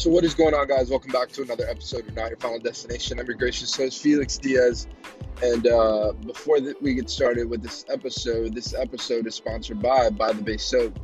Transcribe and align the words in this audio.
So, 0.00 0.08
what 0.08 0.24
is 0.24 0.32
going 0.32 0.54
on, 0.54 0.66
guys? 0.66 0.88
Welcome 0.88 1.12
back 1.12 1.28
to 1.32 1.42
another 1.42 1.68
episode 1.68 2.08
of 2.08 2.16
Not 2.16 2.30
Your 2.30 2.38
Final 2.38 2.58
Destination. 2.58 3.20
I'm 3.20 3.26
your 3.26 3.36
gracious 3.36 3.76
host, 3.76 4.00
Felix 4.00 4.38
Diaz. 4.38 4.86
And 5.42 5.66
uh, 5.66 6.12
before 6.24 6.56
we 6.80 6.94
get 6.94 7.10
started 7.10 7.50
with 7.50 7.62
this 7.62 7.84
episode, 7.90 8.54
this 8.54 8.72
episode 8.72 9.26
is 9.26 9.34
sponsored 9.34 9.82
by 9.82 10.08
By 10.08 10.32
the 10.32 10.40
Bay 10.40 10.56
Soap. 10.56 10.98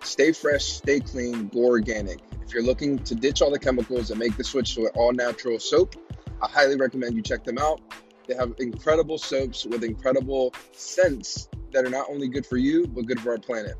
Stay 0.00 0.32
fresh, 0.32 0.64
stay 0.64 1.00
clean, 1.00 1.48
go 1.48 1.66
organic. 1.66 2.20
If 2.42 2.54
you're 2.54 2.62
looking 2.62 2.98
to 3.00 3.14
ditch 3.14 3.42
all 3.42 3.50
the 3.50 3.58
chemicals 3.58 4.10
and 4.10 4.18
make 4.18 4.38
the 4.38 4.44
switch 4.44 4.74
to 4.76 4.86
an 4.86 4.92
all 4.94 5.12
natural 5.12 5.58
soap, 5.58 5.96
I 6.40 6.48
highly 6.48 6.76
recommend 6.76 7.16
you 7.16 7.22
check 7.22 7.44
them 7.44 7.58
out. 7.58 7.82
They 8.26 8.36
have 8.36 8.54
incredible 8.58 9.18
soaps 9.18 9.66
with 9.66 9.84
incredible 9.84 10.54
scents 10.72 11.50
that 11.72 11.84
are 11.84 11.90
not 11.90 12.06
only 12.08 12.28
good 12.28 12.46
for 12.46 12.56
you, 12.56 12.86
but 12.86 13.04
good 13.04 13.20
for 13.20 13.32
our 13.32 13.38
planet. 13.38 13.76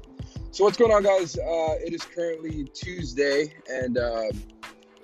So 0.52 0.64
what's 0.64 0.76
going 0.76 0.90
on, 0.90 1.04
guys? 1.04 1.38
Uh, 1.38 1.76
it 1.80 1.94
is 1.94 2.02
currently 2.02 2.64
Tuesday, 2.74 3.54
and 3.70 3.96
uh, 3.96 4.24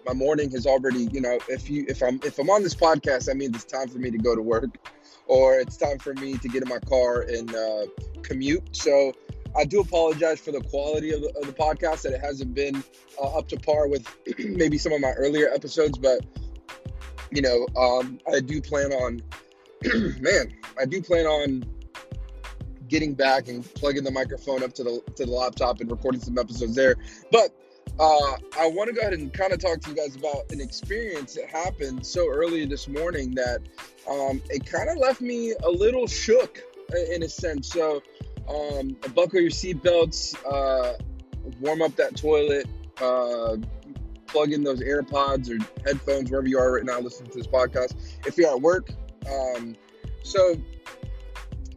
my 0.04 0.12
morning 0.12 0.50
has 0.50 0.66
already. 0.66 1.08
You 1.12 1.20
know, 1.20 1.38
if 1.48 1.70
you 1.70 1.86
if 1.88 2.02
I'm 2.02 2.18
if 2.24 2.40
I'm 2.40 2.50
on 2.50 2.64
this 2.64 2.74
podcast, 2.74 3.26
that 3.26 3.36
means 3.36 3.54
it's 3.54 3.64
time 3.64 3.88
for 3.88 3.98
me 3.98 4.10
to 4.10 4.18
go 4.18 4.34
to 4.34 4.42
work, 4.42 4.76
or 5.28 5.54
it's 5.54 5.76
time 5.76 5.98
for 5.98 6.14
me 6.14 6.36
to 6.36 6.48
get 6.48 6.64
in 6.64 6.68
my 6.68 6.80
car 6.80 7.20
and 7.20 7.54
uh, 7.54 7.86
commute. 8.22 8.74
So 8.74 9.12
I 9.56 9.64
do 9.64 9.80
apologize 9.80 10.40
for 10.40 10.50
the 10.50 10.62
quality 10.62 11.12
of 11.12 11.20
the, 11.20 11.28
of 11.38 11.46
the 11.46 11.52
podcast 11.52 12.02
that 12.02 12.12
it 12.12 12.20
hasn't 12.20 12.52
been 12.52 12.82
uh, 13.22 13.38
up 13.38 13.46
to 13.50 13.56
par 13.56 13.86
with 13.86 14.04
maybe 14.40 14.78
some 14.78 14.92
of 14.92 15.00
my 15.00 15.12
earlier 15.12 15.48
episodes, 15.54 15.96
but 15.96 16.26
you 17.30 17.40
know, 17.40 17.68
um, 17.80 18.18
I 18.32 18.40
do 18.40 18.60
plan 18.60 18.92
on. 18.92 19.22
man, 20.20 20.52
I 20.76 20.86
do 20.86 21.00
plan 21.00 21.26
on 21.26 21.75
getting 22.88 23.14
back 23.14 23.48
and 23.48 23.64
plugging 23.74 24.04
the 24.04 24.10
microphone 24.10 24.62
up 24.62 24.72
to 24.74 24.84
the 24.84 25.02
to 25.16 25.24
the 25.24 25.30
laptop 25.30 25.80
and 25.80 25.90
recording 25.90 26.20
some 26.20 26.38
episodes 26.38 26.74
there. 26.74 26.96
But 27.30 27.54
uh, 27.98 28.36
I 28.58 28.68
want 28.68 28.88
to 28.88 28.94
go 28.94 29.00
ahead 29.00 29.14
and 29.14 29.32
kind 29.32 29.52
of 29.52 29.60
talk 29.60 29.80
to 29.80 29.90
you 29.90 29.96
guys 29.96 30.16
about 30.16 30.50
an 30.50 30.60
experience 30.60 31.34
that 31.34 31.48
happened 31.48 32.04
so 32.04 32.28
early 32.28 32.66
this 32.66 32.88
morning 32.88 33.34
that 33.36 33.60
um, 34.10 34.42
it 34.50 34.66
kind 34.66 34.90
of 34.90 34.98
left 34.98 35.20
me 35.20 35.54
a 35.64 35.70
little 35.70 36.06
shook 36.06 36.62
in 37.12 37.22
a 37.22 37.28
sense. 37.28 37.72
So, 37.72 38.02
um, 38.48 38.96
buckle 39.14 39.40
your 39.40 39.50
seatbelts, 39.50 40.36
uh, 40.44 40.94
warm 41.60 41.82
up 41.82 41.96
that 41.96 42.16
toilet, 42.16 42.66
uh, 43.00 43.56
plug 44.26 44.52
in 44.52 44.62
those 44.62 44.80
AirPods 44.80 45.50
or 45.50 45.64
headphones 45.84 46.30
wherever 46.30 46.46
you 46.46 46.58
are 46.58 46.72
right 46.72 46.84
now 46.84 47.00
listening 47.00 47.30
to 47.30 47.38
this 47.38 47.46
podcast. 47.46 47.94
If 48.26 48.36
you're 48.36 48.50
at 48.50 48.60
work, 48.60 48.90
um, 49.28 49.74
so 50.22 50.56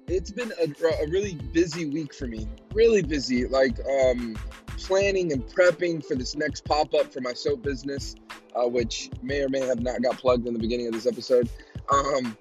it's 0.09 0.31
been 0.31 0.51
a, 0.59 0.63
a, 1.03 1.07
really 1.09 1.35
busy 1.35 1.85
week 1.85 2.13
for 2.13 2.27
me. 2.27 2.47
Really 2.73 3.01
busy, 3.01 3.47
like 3.47 3.77
um, 3.85 4.35
planning 4.77 5.31
and 5.31 5.45
prepping 5.45 6.05
for 6.05 6.15
this 6.15 6.35
next 6.35 6.65
pop 6.65 6.93
up 6.93 7.13
for 7.13 7.21
my 7.21 7.33
soap 7.33 7.61
business, 7.61 8.15
uh, 8.55 8.67
which 8.67 9.09
may 9.21 9.41
or 9.41 9.49
may 9.49 9.61
have 9.61 9.81
not 9.81 10.01
got 10.01 10.17
plugged 10.17 10.47
in 10.47 10.53
the 10.53 10.59
beginning 10.59 10.87
of 10.87 10.93
this 10.93 11.05
episode. 11.05 11.49
Um, 11.91 12.37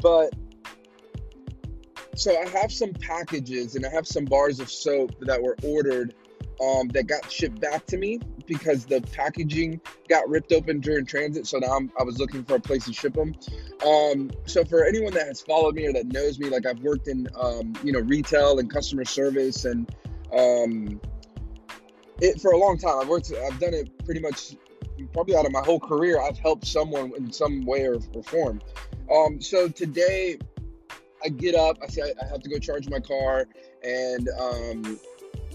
but 0.00 0.32
so 2.14 2.36
I 2.40 2.48
have 2.48 2.72
some 2.72 2.92
packages 2.92 3.76
and 3.76 3.86
I 3.86 3.90
have 3.90 4.06
some 4.06 4.24
bars 4.24 4.60
of 4.60 4.70
soap 4.70 5.14
that 5.20 5.42
were 5.42 5.56
ordered 5.64 6.14
um, 6.60 6.88
that 6.88 7.06
got 7.06 7.30
shipped 7.30 7.60
back 7.60 7.86
to 7.86 7.96
me 7.96 8.20
because 8.46 8.84
the 8.84 9.00
packaging 9.12 9.80
got 10.08 10.28
ripped 10.28 10.52
open 10.52 10.80
during 10.80 11.04
transit. 11.04 11.46
So 11.46 11.58
now 11.58 11.76
I'm, 11.76 11.92
i 11.98 12.02
was 12.02 12.18
looking 12.18 12.44
for 12.44 12.56
a 12.56 12.60
place 12.60 12.84
to 12.86 12.92
ship 12.92 13.14
them. 13.14 13.34
Um, 13.86 14.30
so 14.46 14.64
for 14.64 14.84
anyone 14.84 15.12
that 15.14 15.26
has 15.26 15.40
followed 15.40 15.74
me 15.74 15.86
or 15.86 15.92
that 15.92 16.06
knows 16.06 16.38
me, 16.38 16.48
like 16.48 16.66
I've 16.66 16.80
worked 16.80 17.08
in 17.08 17.28
um, 17.40 17.74
you 17.82 17.92
know 17.92 18.00
retail 18.00 18.58
and 18.58 18.70
customer 18.70 19.04
service 19.04 19.64
and 19.64 19.88
um, 20.32 21.00
it 22.20 22.40
for 22.40 22.52
a 22.52 22.58
long 22.58 22.78
time. 22.78 22.98
I've 23.00 23.08
worked. 23.08 23.32
I've 23.32 23.58
done 23.60 23.74
it 23.74 24.04
pretty 24.04 24.20
much 24.20 24.56
probably 25.12 25.36
out 25.36 25.46
of 25.46 25.52
my 25.52 25.62
whole 25.62 25.80
career. 25.80 26.20
I've 26.20 26.38
helped 26.38 26.66
someone 26.66 27.12
in 27.16 27.32
some 27.32 27.64
way 27.64 27.86
or, 27.86 27.98
or 28.14 28.22
form. 28.24 28.60
Um, 29.14 29.40
so 29.40 29.68
today 29.68 30.38
I 31.24 31.28
get 31.28 31.54
up. 31.54 31.78
I 31.82 31.86
say 31.86 32.02
I, 32.02 32.26
have 32.26 32.42
to 32.42 32.48
go 32.48 32.58
charge 32.58 32.88
my 32.88 33.00
car 33.00 33.46
and 33.82 34.28
um, 34.38 35.00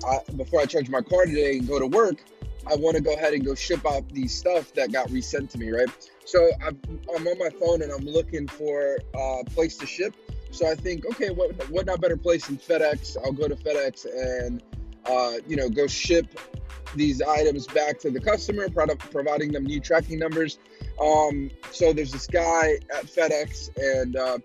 I, 0.05 0.19
before 0.33 0.61
I 0.61 0.65
charge 0.65 0.89
my 0.89 1.01
car 1.01 1.25
today 1.25 1.57
and 1.57 1.67
go 1.67 1.79
to 1.79 1.87
work, 1.87 2.23
I 2.65 2.75
want 2.75 2.95
to 2.95 3.01
go 3.01 3.13
ahead 3.13 3.33
and 3.33 3.45
go 3.45 3.55
ship 3.55 3.85
out 3.85 4.07
these 4.09 4.33
stuff 4.33 4.73
that 4.73 4.91
got 4.91 5.09
resent 5.11 5.49
to 5.51 5.57
me, 5.57 5.71
right? 5.71 5.89
So 6.25 6.49
I'm, 6.65 6.79
I'm 7.15 7.27
on 7.27 7.37
my 7.37 7.49
phone 7.49 7.81
and 7.81 7.91
I'm 7.91 8.05
looking 8.05 8.47
for 8.47 8.97
a 9.13 9.43
place 9.45 9.77
to 9.77 9.85
ship. 9.85 10.15
So 10.51 10.69
I 10.69 10.75
think, 10.75 11.05
okay, 11.05 11.31
what 11.31 11.69
what 11.69 11.87
not 11.87 11.99
better 11.99 12.15
place 12.15 12.45
than 12.45 12.57
FedEx? 12.57 13.17
I'll 13.23 13.31
go 13.31 13.47
to 13.47 13.55
FedEx 13.55 14.05
and 14.05 14.61
uh, 15.05 15.33
you 15.47 15.55
know 15.55 15.67
go 15.67 15.87
ship 15.87 16.27
these 16.95 17.21
items 17.23 17.65
back 17.67 17.99
to 18.01 18.11
the 18.11 18.19
customer, 18.19 18.69
providing 18.69 19.51
them 19.51 19.63
new 19.63 19.79
tracking 19.79 20.19
numbers. 20.19 20.59
Um, 21.01 21.49
so 21.71 21.91
there's 21.91 22.11
this 22.11 22.27
guy 22.27 22.77
at 22.95 23.05
FedEx, 23.05 23.75
and 23.77 24.15
uh, 24.15 24.37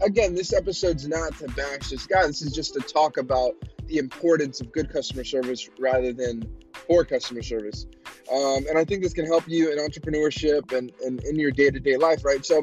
again, 0.00 0.34
this 0.34 0.52
episode's 0.52 1.06
not 1.06 1.36
to 1.38 1.48
bash 1.48 1.90
this 1.90 2.06
guy. 2.06 2.26
This 2.26 2.40
is 2.42 2.52
just 2.52 2.74
to 2.74 2.80
talk 2.80 3.18
about 3.18 3.54
the 3.92 3.98
importance 3.98 4.62
of 4.62 4.72
good 4.72 4.90
customer 4.90 5.22
service 5.22 5.68
rather 5.78 6.14
than 6.14 6.42
poor 6.88 7.04
customer 7.04 7.42
service. 7.42 7.86
Um, 8.32 8.64
and 8.66 8.78
I 8.78 8.84
think 8.84 9.02
this 9.02 9.12
can 9.12 9.26
help 9.26 9.46
you 9.46 9.70
in 9.70 9.78
entrepreneurship 9.78 10.76
and, 10.76 10.90
and 11.04 11.22
in 11.24 11.38
your 11.38 11.50
day 11.50 11.70
to 11.70 11.78
day 11.78 11.96
life, 11.98 12.24
right? 12.24 12.44
So, 12.44 12.62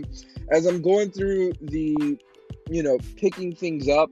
as 0.50 0.66
I'm 0.66 0.82
going 0.82 1.12
through 1.12 1.54
the, 1.62 2.18
you 2.70 2.82
know, 2.82 2.98
picking 3.16 3.56
things 3.56 3.88
up 3.88 4.10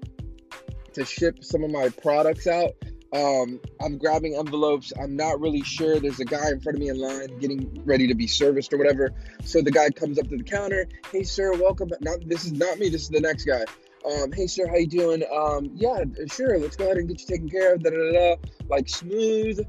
to 0.94 1.04
ship 1.04 1.44
some 1.44 1.64
of 1.64 1.72
my 1.72 1.90
products 1.90 2.46
out, 2.46 2.74
um, 3.14 3.60
I'm 3.82 3.98
grabbing 3.98 4.36
envelopes. 4.36 4.94
I'm 5.02 5.16
not 5.16 5.40
really 5.40 5.64
sure. 5.64 6.00
There's 6.00 6.20
a 6.20 6.26
guy 6.26 6.50
in 6.52 6.60
front 6.60 6.78
of 6.78 6.80
me 6.80 6.90
in 6.90 7.00
line 7.00 7.36
getting 7.40 7.82
ready 7.84 8.06
to 8.08 8.14
be 8.14 8.28
serviced 8.28 8.72
or 8.74 8.78
whatever. 8.78 9.10
So 9.44 9.64
the 9.64 9.72
guy 9.72 9.90
comes 9.90 10.20
up 10.20 10.28
to 10.28 10.38
the 10.38 10.44
counter. 10.44 10.88
Hey, 11.12 11.24
sir, 11.24 11.54
welcome. 11.54 11.90
Not 12.02 12.20
this 12.28 12.46
is 12.46 12.52
not 12.52 12.78
me. 12.78 12.90
This 12.90 13.02
is 13.02 13.10
the 13.10 13.22
next 13.22 13.46
guy 13.46 13.66
um, 14.06 14.32
hey 14.32 14.48
sir, 14.48 14.68
how 14.68 14.76
you 14.76 14.88
doing? 14.88 15.24
Um, 15.34 15.72
yeah, 15.74 16.04
sure, 16.32 16.58
let's 16.60 16.76
go 16.76 16.86
ahead 16.86 16.98
and 16.98 17.08
get 17.08 17.22
you 17.22 17.28
taken 17.28 17.50
care 17.50 17.74
of. 17.74 17.84
Da, 17.84 17.90
da, 17.90 18.12
da, 18.12 18.36
Like 18.70 18.88
smooth, 18.90 19.60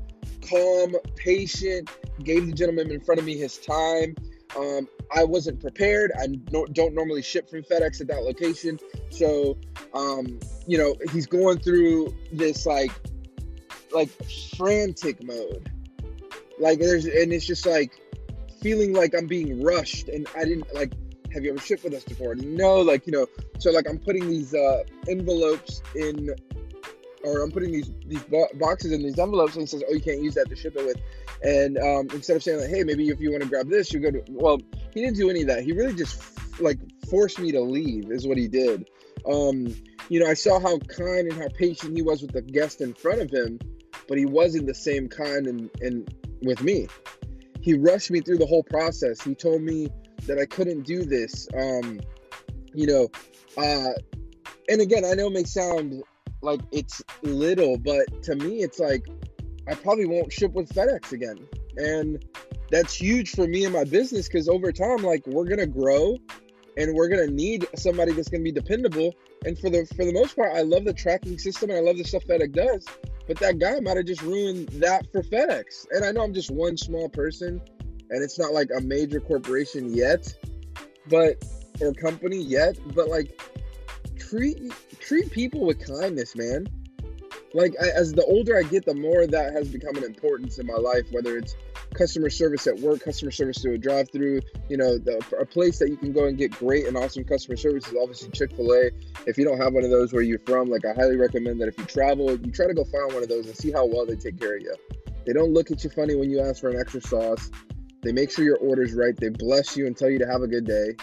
calm, 0.48 0.94
patient. 1.16 1.90
Gave 2.22 2.46
the 2.46 2.52
gentleman 2.52 2.90
in 2.90 3.00
front 3.00 3.20
of 3.20 3.26
me 3.26 3.36
his 3.36 3.58
time. 3.58 4.14
Um, 4.56 4.88
I 5.14 5.24
wasn't 5.24 5.60
prepared. 5.60 6.12
I 6.18 6.26
no, 6.50 6.66
don't 6.66 6.94
normally 6.94 7.22
ship 7.22 7.48
from 7.48 7.62
FedEx 7.62 8.00
at 8.00 8.08
that 8.08 8.22
location, 8.22 8.78
so 9.10 9.58
um, 9.94 10.38
you 10.66 10.78
know 10.78 10.94
he's 11.12 11.26
going 11.26 11.58
through 11.58 12.14
this 12.32 12.66
like 12.66 12.90
like 13.92 14.10
frantic 14.56 15.22
mode. 15.22 15.70
Like 16.58 16.78
there's 16.78 17.04
and 17.04 17.32
it's 17.32 17.46
just 17.46 17.66
like 17.66 17.92
feeling 18.60 18.92
like 18.92 19.14
I'm 19.14 19.26
being 19.26 19.62
rushed, 19.62 20.08
and 20.08 20.26
I 20.36 20.44
didn't 20.44 20.72
like 20.74 20.92
have 21.38 21.44
you 21.44 21.52
ever 21.52 21.60
shipped 21.60 21.84
with 21.84 21.94
us 21.94 22.02
before? 22.04 22.34
No, 22.34 22.80
like, 22.80 23.06
you 23.06 23.12
know, 23.12 23.26
so 23.58 23.70
like 23.70 23.88
I'm 23.88 23.98
putting 23.98 24.28
these 24.28 24.54
uh, 24.54 24.82
envelopes 25.08 25.82
in, 25.94 26.30
or 27.24 27.42
I'm 27.42 27.50
putting 27.52 27.72
these 27.72 27.90
these 28.06 28.24
boxes 28.54 28.92
in 28.92 29.02
these 29.02 29.18
envelopes, 29.18 29.54
and 29.54 29.62
he 29.62 29.66
says, 29.66 29.82
oh, 29.88 29.92
you 29.92 30.00
can't 30.00 30.20
use 30.20 30.34
that 30.34 30.48
to 30.48 30.56
ship 30.56 30.74
it 30.76 30.84
with. 30.84 30.96
And 31.42 31.78
um, 31.78 32.08
instead 32.12 32.36
of 32.36 32.42
saying 32.42 32.60
like, 32.60 32.70
hey, 32.70 32.82
maybe 32.82 33.08
if 33.08 33.20
you 33.20 33.30
want 33.30 33.44
to 33.44 33.48
grab 33.48 33.68
this, 33.68 33.92
you 33.92 34.00
go 34.00 34.10
to. 34.10 34.22
Well, 34.30 34.58
he 34.92 35.00
didn't 35.00 35.16
do 35.16 35.30
any 35.30 35.42
of 35.42 35.48
that. 35.48 35.62
He 35.62 35.72
really 35.72 35.94
just 35.94 36.20
like 36.60 36.78
forced 37.08 37.38
me 37.38 37.52
to 37.52 37.60
leave, 37.60 38.10
is 38.10 38.26
what 38.26 38.36
he 38.36 38.48
did. 38.48 38.88
Um, 39.30 39.74
you 40.08 40.18
know, 40.20 40.26
I 40.26 40.34
saw 40.34 40.58
how 40.58 40.78
kind 40.78 41.30
and 41.30 41.34
how 41.34 41.48
patient 41.56 41.96
he 41.96 42.02
was 42.02 42.22
with 42.22 42.32
the 42.32 42.42
guest 42.42 42.80
in 42.80 42.94
front 42.94 43.20
of 43.20 43.30
him, 43.30 43.60
but 44.08 44.18
he 44.18 44.26
wasn't 44.26 44.66
the 44.66 44.74
same 44.74 45.08
kind 45.08 45.46
and 45.46 45.70
and 45.80 46.12
with 46.42 46.62
me. 46.62 46.88
He 47.60 47.74
rushed 47.74 48.10
me 48.10 48.20
through 48.20 48.38
the 48.38 48.46
whole 48.46 48.64
process. 48.64 49.20
He 49.20 49.34
told 49.34 49.62
me 49.62 49.88
that 50.26 50.38
I 50.38 50.46
couldn't 50.46 50.82
do 50.82 51.04
this. 51.04 51.48
Um, 51.56 52.00
you 52.74 52.86
know, 52.86 53.08
uh, 53.56 53.92
and 54.68 54.80
again, 54.80 55.04
I 55.04 55.14
know 55.14 55.28
it 55.28 55.32
may 55.32 55.44
sound 55.44 56.02
like 56.42 56.60
it's 56.72 57.02
little, 57.22 57.78
but 57.78 58.22
to 58.24 58.36
me, 58.36 58.62
it's 58.62 58.78
like 58.78 59.06
I 59.68 59.74
probably 59.74 60.06
won't 60.06 60.32
ship 60.32 60.52
with 60.52 60.68
FedEx 60.72 61.12
again, 61.12 61.38
and 61.76 62.24
that's 62.70 62.94
huge 62.94 63.30
for 63.30 63.46
me 63.46 63.64
and 63.64 63.72
my 63.72 63.84
business 63.84 64.28
because 64.28 64.48
over 64.48 64.72
time, 64.72 64.98
like 64.98 65.26
we're 65.26 65.46
gonna 65.46 65.66
grow, 65.66 66.16
and 66.76 66.94
we're 66.94 67.08
gonna 67.08 67.26
need 67.26 67.66
somebody 67.74 68.12
that's 68.12 68.28
gonna 68.28 68.44
be 68.44 68.52
dependable. 68.52 69.14
And 69.44 69.58
for 69.58 69.70
the 69.70 69.86
for 69.96 70.04
the 70.04 70.12
most 70.12 70.36
part, 70.36 70.52
I 70.54 70.62
love 70.62 70.84
the 70.84 70.92
tracking 70.92 71.38
system 71.38 71.70
and 71.70 71.78
I 71.78 71.82
love 71.82 71.98
the 71.98 72.04
stuff 72.04 72.24
FedEx 72.24 72.52
does. 72.52 72.86
But 73.26 73.38
that 73.40 73.58
guy 73.58 73.78
might 73.80 73.96
have 73.96 74.06
just 74.06 74.22
ruined 74.22 74.68
that 74.70 75.10
for 75.12 75.22
FedEx. 75.22 75.86
And 75.90 76.04
I 76.04 76.12
know 76.12 76.22
I'm 76.22 76.32
just 76.32 76.50
one 76.50 76.76
small 76.78 77.08
person 77.10 77.60
and 78.10 78.22
it's 78.22 78.38
not 78.38 78.52
like 78.52 78.70
a 78.76 78.80
major 78.80 79.20
corporation 79.20 79.94
yet, 79.94 80.32
but 81.08 81.42
or 81.80 81.92
company 81.92 82.42
yet, 82.42 82.78
but 82.94 83.08
like 83.08 83.40
treat 84.18 84.72
treat 85.00 85.30
people 85.30 85.64
with 85.64 85.84
kindness, 85.86 86.36
man. 86.36 86.66
Like 87.54 87.74
I, 87.82 87.88
as 87.88 88.12
the 88.12 88.24
older 88.24 88.58
I 88.58 88.62
get, 88.62 88.84
the 88.84 88.94
more 88.94 89.26
that 89.26 89.52
has 89.54 89.68
become 89.68 89.96
an 89.96 90.04
importance 90.04 90.58
in 90.58 90.66
my 90.66 90.74
life. 90.74 91.06
Whether 91.10 91.38
it's 91.38 91.56
customer 91.94 92.28
service 92.28 92.66
at 92.66 92.78
work, 92.80 93.00
customer 93.00 93.30
service 93.30 93.62
through 93.62 93.74
a 93.74 93.78
drive-through, 93.78 94.42
you 94.68 94.76
know, 94.76 94.98
the, 94.98 95.24
a 95.40 95.46
place 95.46 95.78
that 95.78 95.88
you 95.88 95.96
can 95.96 96.12
go 96.12 96.26
and 96.26 96.36
get 96.36 96.50
great 96.52 96.86
and 96.86 96.96
awesome 96.96 97.24
customer 97.24 97.56
service 97.56 97.88
is 97.88 97.94
obviously 98.00 98.28
Chick 98.30 98.54
Fil 98.54 98.70
A. 98.72 98.90
If 99.26 99.38
you 99.38 99.44
don't 99.44 99.58
have 99.58 99.72
one 99.72 99.84
of 99.84 99.90
those 99.90 100.12
where 100.12 100.22
you're 100.22 100.40
from, 100.40 100.68
like 100.68 100.84
I 100.84 100.92
highly 100.92 101.16
recommend 101.16 101.60
that 101.60 101.68
if 101.68 101.78
you 101.78 101.84
travel, 101.84 102.30
you 102.30 102.52
try 102.52 102.66
to 102.66 102.74
go 102.74 102.84
find 102.84 103.14
one 103.14 103.22
of 103.22 103.30
those 103.30 103.46
and 103.46 103.56
see 103.56 103.72
how 103.72 103.86
well 103.86 104.04
they 104.04 104.16
take 104.16 104.38
care 104.38 104.56
of 104.56 104.62
you 104.62 104.74
They 105.24 105.32
don't 105.32 105.54
look 105.54 105.70
at 105.70 105.82
you 105.82 105.90
funny 105.90 106.14
when 106.14 106.30
you 106.30 106.40
ask 106.40 106.60
for 106.60 106.68
an 106.68 106.78
extra 106.78 107.00
sauce. 107.00 107.50
They 108.02 108.12
make 108.12 108.30
sure 108.30 108.44
your 108.44 108.58
order's 108.58 108.94
right. 108.94 109.16
They 109.16 109.28
bless 109.28 109.76
you 109.76 109.86
and 109.86 109.96
tell 109.96 110.10
you 110.10 110.18
to 110.18 110.26
have 110.26 110.42
a 110.42 110.48
good 110.48 110.66
day. 110.66 110.94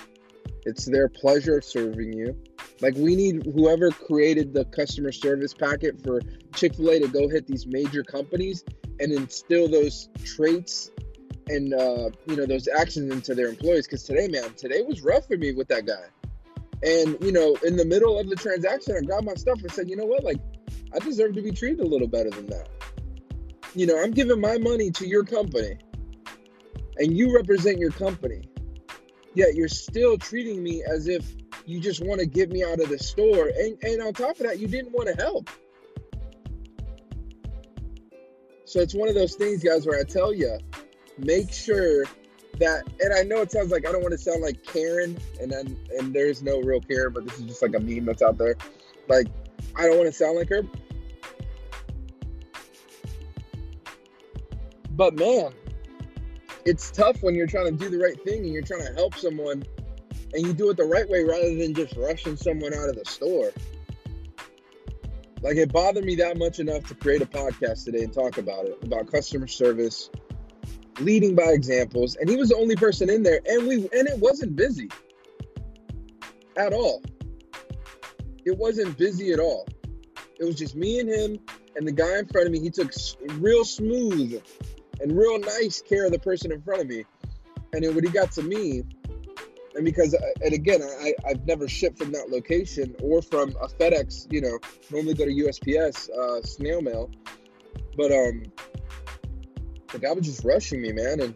It's 0.65 0.86
their 0.86 1.09
pleasure 1.09 1.62
serving 1.62 2.13
you. 2.13 2.38
Like 2.81 2.95
we 2.95 3.15
need 3.15 3.45
whoever 3.53 3.92
created 3.92 4.53
the 4.53 4.65
customer 4.65 5.12
service 5.12 5.53
packet 5.53 6.01
for 6.03 6.21
Chick-fil-A 6.56 7.00
to 7.00 7.07
go 7.07 7.30
hit 7.30 7.47
these 7.47 7.65
major 7.68 8.03
companies 8.03 8.63
and 9.00 9.12
instill 9.12 9.68
those 9.68 10.09
traits 10.24 10.92
and 11.47 11.74
uh, 11.74 12.09
you 12.25 12.36
know 12.36 12.45
those 12.45 12.68
actions 12.68 13.13
into 13.13 13.36
their 13.36 13.47
employees. 13.47 13.88
Because 13.88 14.03
today, 14.03 14.27
man, 14.27 14.53
today 14.56 14.81
was 14.81 15.01
rough 15.01 15.27
for 15.27 15.38
me 15.38 15.51
with 15.53 15.68
that 15.68 15.86
guy. 15.86 16.06
And 16.83 17.18
you 17.21 17.31
know, 17.31 17.56
in 17.63 17.77
the 17.77 17.86
middle 17.86 18.19
of 18.19 18.30
the 18.30 18.36
transaction, 18.36 18.95
I 18.97 19.06
grabbed 19.06 19.25
my 19.25 19.36
stuff 19.36 19.59
and 19.62 19.71
said, 19.71 19.89
you 19.89 19.95
know 19.95 20.06
what, 20.06 20.24
like 20.24 20.39
I 20.94 21.00
deserve 21.00 21.36
to 21.36 21.42
be 21.42 21.51
treated 21.51 21.81
a 21.81 21.88
little 21.88 22.07
better 22.07 22.30
than 22.30 22.47
that. 22.47 22.69
You 23.75 23.86
know, 23.86 24.01
I'm 24.01 24.12
giving 24.12 24.39
my 24.39 24.57
money 24.57 24.89
to 24.92 25.07
your 25.07 25.24
company, 25.24 25.77
and 26.97 27.15
you 27.15 27.36
represent 27.36 27.77
your 27.77 27.92
company. 27.92 28.44
Yet 29.33 29.56
you're 29.56 29.68
still 29.68 30.18
treating 30.18 30.63
me 30.63 30.83
as 30.83 31.07
if 31.07 31.36
you 31.65 31.80
just 31.80 32.03
want 32.03 32.19
to 32.21 32.25
get 32.25 32.50
me 32.50 32.63
out 32.63 32.80
of 32.80 32.89
the 32.89 32.97
store. 32.97 33.47
And, 33.47 33.77
and 33.83 34.01
on 34.01 34.13
top 34.13 34.39
of 34.39 34.45
that, 34.45 34.59
you 34.59 34.68
didn't 34.68 34.94
want 34.94 35.09
to 35.09 35.15
help. 35.21 35.50
So 38.65 38.80
it's 38.80 38.95
one 38.95 39.09
of 39.09 39.15
those 39.15 39.36
things, 39.36 39.63
guys, 39.63 39.86
where 39.86 40.00
I 40.00 40.03
tell 40.03 40.33
you, 40.33 40.57
make 41.18 41.51
sure 41.51 42.06
that, 42.59 42.83
and 43.00 43.13
I 43.13 43.24
know 43.24 43.42
it 43.42 43.51
sounds 43.51 43.71
like 43.71 43.88
I 43.88 43.92
don't 43.92 44.01
want 44.01 44.13
to 44.13 44.18
sound 44.18 44.42
like 44.42 44.63
Karen, 44.63 45.18
and 45.42 45.51
then 45.51 45.77
and 45.97 46.13
there's 46.13 46.42
no 46.42 46.59
real 46.62 46.80
Karen, 46.81 47.13
but 47.13 47.25
this 47.25 47.38
is 47.39 47.45
just 47.45 47.62
like 47.62 47.75
a 47.75 47.80
meme 47.80 48.06
that's 48.06 48.21
out 48.21 48.38
there. 48.38 48.56
Like, 49.07 49.27
I 49.75 49.83
don't 49.83 49.97
want 49.97 50.07
to 50.07 50.13
sound 50.13 50.38
like 50.38 50.50
her. 50.50 50.63
But 54.92 55.15
man, 55.15 55.51
it's 56.66 56.90
tough 56.90 57.22
when 57.22 57.36
you're 57.36 57.48
trying 57.48 57.66
to 57.66 57.72
do 57.72 57.90
the 57.90 58.04
right 58.04 58.20
thing 58.24 58.44
and 58.44 58.54
you're 58.54 58.64
trying 58.64 58.86
to 58.86 58.94
help 58.94 59.16
someone 59.16 59.64
and 60.34 60.46
you 60.46 60.54
do 60.54 60.70
it 60.72 60.78
the 60.78 60.84
right 60.84 61.08
way 61.08 61.24
rather 61.24 61.56
than 61.56 61.74
just 61.74 61.96
rushing 61.96 62.36
someone 62.36 62.74
out 62.74 62.90
of 62.90 62.96
the 62.96 63.06
store. 63.06 63.52
Like 65.42 65.58
it 65.58 65.72
bothered 65.72 66.04
me 66.04 66.16
that 66.16 66.38
much 66.38 66.60
enough 66.60 66.86
to 66.88 66.96
create 66.96 67.22
a 67.22 67.28
podcast 67.28 67.86
today 67.86 68.04
and 68.04 68.12
talk 68.12 68.40
about 68.40 68.66
it 68.66 68.84
about 68.84 69.12
customer 69.12 69.48
service, 69.48 70.10
leading 71.00 71.36
by 71.36 71.50
examples. 71.50 72.16
And 72.16 72.28
he 72.28 72.36
was 72.36 72.50
the 72.50 72.56
only 72.56 72.76
person 72.76 73.12
in 73.12 73.22
there, 73.22 73.42
and 73.46 73.68
we 73.68 73.76
and 73.76 74.08
it 74.08 74.18
wasn't 74.18 74.56
busy 74.56 74.90
at 76.58 76.74
all. 76.74 77.04
It 78.44 78.58
wasn't 78.58 78.98
busy 78.98 79.34
at 79.34 79.40
all. 79.40 79.68
It 80.40 80.46
was 80.46 80.56
just 80.56 80.76
me 80.76 81.00
and 81.00 81.10
him 81.10 81.38
and 81.76 81.88
the 81.88 81.92
guy 81.92 82.18
in 82.18 82.28
front 82.28 82.48
of 82.48 82.52
me. 82.52 82.60
He 82.60 82.72
took 82.72 82.92
real 83.38 83.66
smooth 83.66 84.42
and 85.01 85.18
real 85.18 85.39
nice 85.39 85.81
care 85.81 86.06
of 86.06 86.12
the 86.12 86.19
person 86.19 86.51
in 86.51 86.62
front 86.62 86.81
of 86.81 86.88
me. 86.88 87.06
And 87.74 87.83
then 87.83 87.95
when 87.95 88.03
he 88.03 88.09
got 88.09 88.31
to 88.33 88.44
me, 88.44 88.83
and 89.75 89.83
because 89.83 90.15
and 90.42 90.53
again 90.53 90.81
I, 90.81 91.13
i've 91.27 91.45
never 91.45 91.68
shipped 91.68 91.97
from 91.97 92.13
that 92.13 92.30
location 92.30 92.95
or 93.01 93.21
from 93.21 93.50
a 93.62 93.68
fedex 93.68 94.25
you 94.31 94.39
know 94.39 94.57
normally 94.89 95.13
go 95.15 95.25
to 95.25 95.31
usps 95.31 96.09
uh, 96.09 96.42
snail 96.44 96.81
mail. 96.81 97.12
But 97.97 98.12
um 98.12 98.44
the 99.92 100.00
guy 100.00 100.12
was 100.13 100.25
just 100.25 100.44
rushing 100.44 100.81
me 100.81 100.92
man. 100.94 101.19
And 101.19 101.36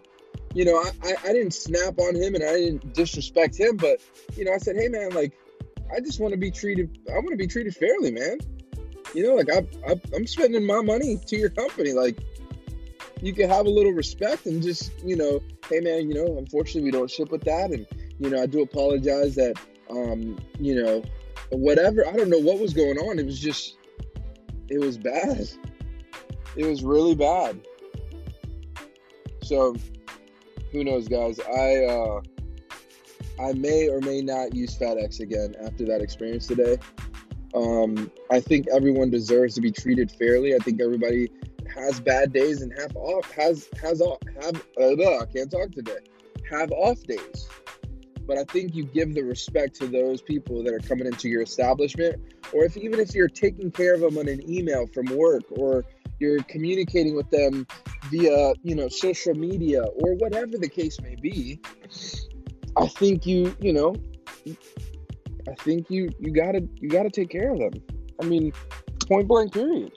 you 0.54 0.66
know 0.66 0.76
I, 0.76 0.92
I, 1.04 1.16
I 1.30 1.34
didn't 1.34 1.54
snap 1.54 2.00
on 2.00 2.16
him 2.16 2.36
and 2.36 2.44
i 2.44 2.54
didn't 2.54 2.94
disrespect 2.94 3.60
him 3.60 3.78
but 3.78 4.00
you 4.36 4.46
know 4.46 4.54
i 4.54 4.58
said 4.58 4.76
hey 4.76 4.88
man 4.88 5.12
like 5.12 5.38
i 5.96 6.00
just 6.00 6.20
want 6.20 6.34
to 6.34 6.40
be 6.40 6.52
treated 6.52 6.98
i 7.10 7.14
want 7.16 7.30
to 7.30 7.38
be 7.38 7.48
treated 7.48 7.76
fairly 7.76 8.12
man. 8.12 8.40
You 9.14 9.28
know 9.28 9.36
like 9.36 9.50
I, 9.52 9.66
I 9.88 10.00
i'm 10.16 10.28
spending 10.28 10.66
my 10.66 10.82
money 10.82 11.18
to 11.18 11.38
your 11.38 11.50
company 11.50 11.94
like 11.94 12.20
you 13.22 13.34
can 13.34 13.50
have 13.50 13.66
a 13.66 13.70
little 13.70 13.92
respect 13.92 14.46
and 14.46 14.62
just 14.62 14.92
you 15.04 15.16
know 15.16 15.40
hey 15.70 15.80
man 15.80 16.10
you 16.10 16.14
know 16.14 16.38
unfortunately 16.38 16.84
we 16.84 16.92
don't 16.92 17.10
ship 17.10 17.32
with 17.32 17.44
that 17.44 17.72
and 17.72 17.86
you 18.20 18.30
know, 18.30 18.42
I 18.42 18.46
do 18.46 18.62
apologize 18.62 19.36
that, 19.36 19.56
um, 19.90 20.38
you 20.60 20.84
know, 20.84 21.04
whatever. 21.52 22.06
I 22.06 22.12
don't 22.12 22.30
know 22.30 22.40
what 22.40 22.60
was 22.60 22.74
going 22.74 22.98
on. 22.98 23.18
It 23.18 23.26
was 23.26 23.40
just, 23.40 23.78
it 24.68 24.80
was 24.80 24.98
bad. 24.98 25.50
It 26.56 26.66
was 26.66 26.84
really 26.84 27.16
bad. 27.16 27.60
So, 29.42 29.76
who 30.72 30.84
knows, 30.84 31.08
guys? 31.08 31.40
I, 31.40 31.86
uh, 31.86 32.22
I 33.42 33.54
may 33.54 33.88
or 33.88 34.02
may 34.02 34.22
not 34.22 34.54
use 34.54 34.78
FedEx 34.78 35.22
again 35.22 35.56
after 35.64 35.86
that 35.86 36.02
experience 36.02 36.46
today. 36.46 36.78
Um, 37.56 38.12
I 38.30 38.42
think 38.42 38.68
everyone 38.68 39.10
deserves 39.10 39.56
to 39.56 39.62
be 39.62 39.72
treated 39.72 40.12
fairly. 40.12 40.54
I 40.54 40.58
think 40.58 40.82
everybody 40.82 41.32
has 41.76 42.00
bad 42.00 42.34
days 42.34 42.62
and 42.62 42.72
have 42.80 42.96
off 42.96 43.32
has 43.32 43.70
has 43.82 44.02
off 44.02 44.20
have 44.42 44.56
uh, 44.80 45.20
I 45.20 45.26
can't 45.34 45.52
talk 45.52 45.72
today. 45.72 46.00
Have 46.50 46.72
off 46.72 47.02
days 47.04 47.48
but 48.30 48.38
I 48.38 48.44
think 48.44 48.76
you 48.76 48.84
give 48.84 49.16
the 49.16 49.24
respect 49.24 49.74
to 49.80 49.88
those 49.88 50.22
people 50.22 50.64
that 50.64 50.72
are 50.72 50.80
coming 50.80 51.08
into 51.08 51.28
your 51.28 51.42
establishment, 51.42 52.22
or 52.54 52.64
if 52.64 52.78
even 52.78 53.00
if 53.00 53.16
you're 53.16 53.28
taking 53.28 53.72
care 53.72 53.96
of 53.96 54.02
them 54.02 54.20
on 54.20 54.28
an 54.28 54.48
email 54.48 54.86
from 54.86 55.08
work, 55.08 55.42
or 55.50 55.84
you're 56.20 56.44
communicating 56.44 57.16
with 57.16 57.28
them 57.32 57.66
via 58.12 58.54
you 58.62 58.76
know 58.76 58.88
social 58.88 59.34
media 59.34 59.82
or 59.82 60.14
whatever 60.18 60.60
the 60.60 60.70
case 60.70 61.02
may 61.02 61.16
be. 61.16 61.60
I 62.78 62.86
think 62.86 63.26
you 63.26 63.56
you 63.60 63.74
know, 63.74 63.96
I 64.46 65.56
think 65.62 65.90
you 65.90 66.10
you 66.20 66.32
gotta 66.32 66.62
you 66.76 66.88
gotta 66.88 67.10
take 67.10 67.32
care 67.32 67.52
of 67.52 67.58
them. 67.58 67.74
I 68.22 68.26
mean, 68.26 68.54
point 69.08 69.28
blank 69.28 69.54
period. 69.54 69.92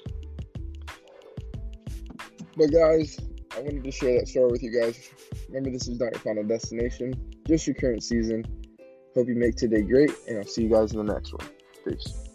But 2.57 2.73
guys, 2.73 3.19
I 3.57 3.61
wanted 3.61 3.85
to 3.85 3.91
share 3.91 4.19
that 4.19 4.29
story 4.29 4.51
with 4.51 4.63
you 4.63 4.79
guys. 4.81 5.11
Remember, 5.49 5.71
this 5.71 5.89
is 5.89 5.99
not 5.99 6.13
your 6.13 6.21
final 6.21 6.45
destination 6.45 7.15
just 7.47 7.67
your 7.67 7.75
current 7.75 8.03
season. 8.03 8.45
Hope 9.15 9.29
you 9.29 9.35
make 9.35 9.57
today 9.57 9.83
great, 9.83 10.11
and 10.29 10.39
I'll 10.39 10.45
see 10.45 10.63
you 10.63 10.71
guys 10.71 10.93
in 10.93 11.05
the 11.05 11.13
next 11.13 11.33
one. 11.33 11.47
Peace. 11.85 12.32